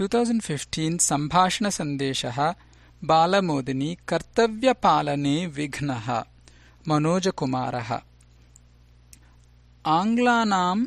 2015 0.00 0.98
सम्भाषणसन्देशः 1.06 2.36
बालमोदिनी 3.10 3.88
कर्तव्यपालने 4.10 5.34
विघ्नः 5.56 6.06
मनोजकुमारः 6.90 7.90
आङ्ग्लानां 9.98 10.78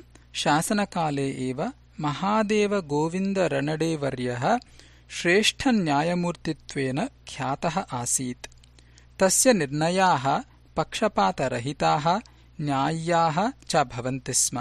शासनकाले 0.44 1.28
एव 1.48 1.60
महादेवगोविन्दरणडेवर्यः 2.06 4.44
श्रेष्ठन्यायमूर्तित्वेन 5.18 7.00
ख्यातः 7.32 7.76
आसीत् 8.02 8.50
तस्य 9.22 9.48
निर्णयाः 9.60 10.26
पक्षपातरहिताः 10.78 12.06
न्याय्याः 12.68 13.38
च 13.72 13.74
भवन्ति 13.94 14.36
स्म 14.42 14.56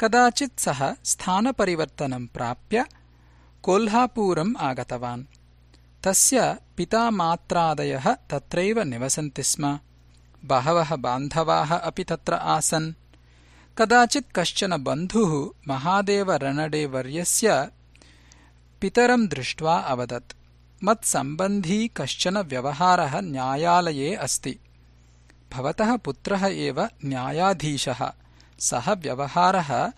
कदाचित् 0.00 0.62
सः 0.66 0.80
स्थानपरिवर्तनं 1.12 2.24
प्राप्य 2.36 2.78
कोल्हापुरम् 3.66 4.56
आगतवान्। 4.56 5.24
तस्य 6.04 6.56
पितामात्रादयः 6.76 8.12
तत्रैव 8.12 8.82
निवसन्ति 8.82 9.42
स्म। 9.42 9.78
बहवः 10.44 10.96
बान्धवाः 10.96 11.76
अपि 11.76 12.04
तत्र 12.04 12.34
आसन्। 12.34 12.92
कदाचित् 13.78 14.36
कश्चन 14.36 14.82
बन्धुः 14.82 15.50
महादेवरणडेवर्यस्य 15.68 17.68
पितरं 18.80 19.26
दृष्ट्वा 19.26 19.76
अवदत् 19.76 20.32
मत्सम्बन्धी 20.84 21.88
कश्चन 21.88 22.38
व्यवहारः 22.38 23.20
न्यायालये 23.20 24.14
अस्ति। 24.14 24.58
भवतः 25.52 25.96
पुत्रः 25.96 26.46
एव 26.46 26.88
न्यायाधीशः। 27.04 28.12
सः 28.58 28.92
व्यवहारः 28.92 29.92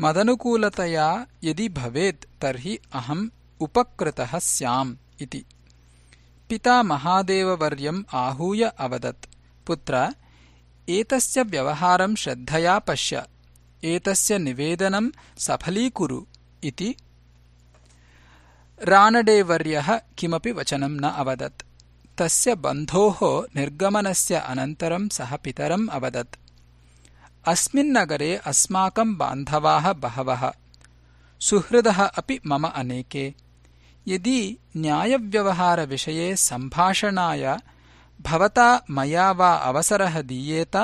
मदनुकूलतया 0.00 1.26
यदि 1.44 1.68
भवेत् 1.68 2.40
तर्हि 2.40 2.78
अहम् 2.92 3.28
उपकृतः 3.60 4.38
स्याम् 4.38 4.96
इति। 5.20 5.44
पिता 6.48 6.82
महादेववर्यम् 6.82 8.04
आहूय 8.12 8.64
अवदत्। 8.64 9.26
पुत्र 9.66 10.14
एतस्य 10.88 11.42
व्यवहारं 11.42 12.14
श्रद्धया 12.14 12.78
पश्य। 12.78 13.22
एतस्य 13.84 14.38
निवेदनं 14.38 15.10
सफलीकुरु 15.38 16.26
इति। 16.64 16.94
रानडेवर्यः 18.82 20.00
किमपि 20.18 20.52
वचनं 20.52 20.90
न 20.90 21.02
अवदत्। 21.02 21.62
तस्य 22.18 22.54
बन्धोः 22.54 23.18
निर्गमनस्य 23.56 24.34
अनन्तरं 24.34 25.08
सः 25.08 25.36
पितरम् 25.36 25.88
अवदत् 25.88 26.49
अस्मिन्नगरे 27.46 28.36
अस्माकं 28.36 29.16
बान्धवाः 29.16 29.92
बहवः। 29.92 30.52
सुहृदः 31.40 32.02
अपि 32.02 32.40
मम 32.46 32.64
अनेके। 32.68 33.34
यदि 34.08 34.58
न्यायव्यवहारविषये 34.76 36.36
सम्भाषणाय 36.36 37.58
भवता 38.22 38.84
मया 38.90 39.30
वा 39.32 39.54
अवसरः 39.54 40.20
दीयेत 40.20 40.76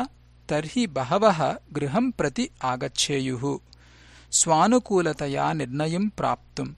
तर्हि 0.48 0.86
बहवः 0.86 1.58
गृहं 1.72 2.10
प्रति 2.10 2.50
आगच्छेयुः। 2.62 3.58
स्वानुकूलतया 4.30 5.52
निर्णयं 5.52 6.08
प्राप्तुम्। 6.08 6.74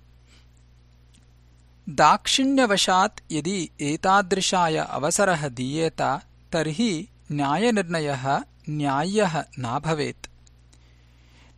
दाक्षिण्यवशात् 1.89 3.33
यदि 3.33 3.71
एतादृशाय 3.81 4.77
अवसरः 4.77 5.49
दीयेत 5.49 6.03
तर्हि 6.53 7.09
न्यायनिर्णयः 7.33 8.43
न्याय्यः 8.71 9.45
नाभवेत् 9.59 10.27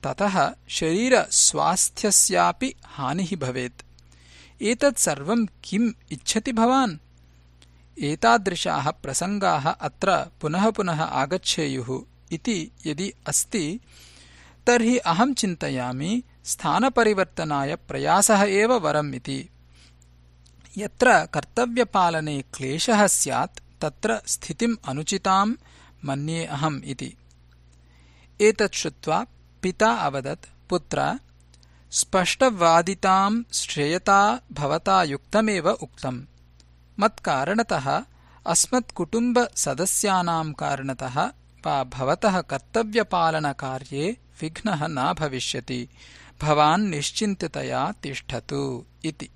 ततः 0.04 0.54
शरीरस्वास्थ्यस्यापि 0.68 2.76
हानिः 2.86 3.36
भवेत्। 3.36 3.82
एतत् 4.62 4.98
सर्वम् 4.98 5.48
किम् 5.64 5.94
इच्छति 6.12 6.52
भवान् 6.52 6.98
एतादृशाः 8.00 8.92
प्रसङ्गाः 8.92 9.70
अत्र 9.70 10.26
पुनः 10.42 10.70
पुनः 10.70 11.02
आगच्छेयुः 11.04 12.06
इति 12.32 12.72
यदि 12.86 13.14
अस्ति 13.28 13.80
तर्हि 14.68 14.98
अहम् 14.98 15.34
चिन्तयामि 15.34 16.24
स्थानपरिवर्तनाय 16.46 17.76
प्रयासः 17.76 18.42
एव 18.44 18.74
वरम् 18.74 19.16
इति। 19.16 19.50
यत्र 20.78 21.26
कर्तव्यपालने 21.26 22.42
क्लेशः 22.42 23.08
स्यात् 23.08 23.60
तत्र 23.82 24.22
स्थितिम् 24.28 24.76
अनुचिताम् 24.86 25.56
मन्ये 26.06 26.46
अहम् 26.46 26.82
इति। 26.84 27.18
एतत् 28.42 28.76
श्रुत्वा 28.76 29.26
पिता 29.62 29.92
अवदत् 29.92 30.70
पुत्र 30.70 31.20
स्पष्टवादिताम् 31.92 33.44
श्रेयता 33.54 34.40
भवता 34.52 35.04
युक्तमेव 35.04 35.70
उक्तम् 35.70 36.22
मत्कारणतः 37.00 38.02
अस्मत्कुटुम्बसदस्यानां 38.48 40.54
कारणतः 40.54 41.32
वा 41.66 41.84
भवतः 41.84 42.42
कर्तव्यपालनकार्ये 42.42 44.18
विघ्नः 44.42 44.88
न 44.88 45.16
भविष्यति। 45.20 45.90
भवान् 46.42 46.90
निश्चिन्तितया 46.90 47.94
तिष्ठतु 48.04 48.86
इति 49.06 49.30